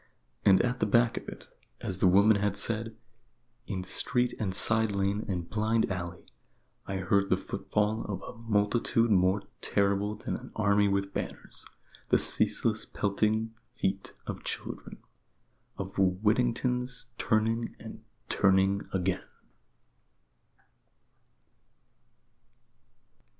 And 0.43 0.63
at 0.63 0.79
the 0.79 0.87
back 0.87 1.15
of 1.15 1.29
it, 1.29 1.47
as 1.79 1.99
the 1.99 2.07
woman 2.07 2.37
had 2.37 2.57
said, 2.57 2.97
in 3.67 3.83
street 3.83 4.33
and 4.39 4.51
side 4.51 4.95
lane 4.95 5.23
and 5.27 5.47
blind 5.47 5.91
alley, 5.91 6.25
I 6.87 6.95
heard 6.97 7.29
the 7.29 7.37
footfall 7.37 8.05
of 8.05 8.19
a 8.23 8.35
multitude 8.35 9.11
more 9.11 9.43
terrible 9.61 10.15
than 10.15 10.35
an 10.35 10.51
army 10.55 10.87
with 10.87 11.13
banners, 11.13 11.65
the 12.09 12.17
ceaseless 12.17 12.83
pelting 12.83 13.53
feet 13.75 14.13
of 14.25 14.43
children 14.43 14.97
of 15.77 15.93
Whittingtons 15.97 17.05
turning 17.19 17.75
and 17.77 18.03
turning 18.27 18.81
again. 18.91 19.27